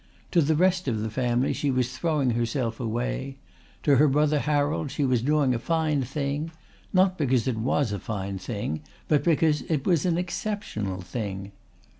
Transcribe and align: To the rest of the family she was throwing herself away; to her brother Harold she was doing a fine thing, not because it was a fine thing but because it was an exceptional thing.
To 0.31 0.41
the 0.41 0.55
rest 0.55 0.87
of 0.87 1.01
the 1.01 1.11
family 1.11 1.53
she 1.53 1.69
was 1.69 1.95
throwing 1.95 2.31
herself 2.31 2.79
away; 2.79 3.37
to 3.83 3.97
her 3.97 4.07
brother 4.07 4.39
Harold 4.39 4.89
she 4.89 5.05
was 5.05 5.21
doing 5.21 5.53
a 5.53 5.59
fine 5.59 6.01
thing, 6.01 6.51
not 6.91 7.19
because 7.19 7.47
it 7.47 7.57
was 7.59 7.91
a 7.91 7.99
fine 7.99 8.39
thing 8.39 8.81
but 9.07 9.23
because 9.23 9.61
it 9.61 9.85
was 9.85 10.07
an 10.07 10.17
exceptional 10.17 11.01
thing. 11.01 11.51